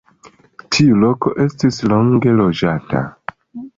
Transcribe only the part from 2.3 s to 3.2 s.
loĝata.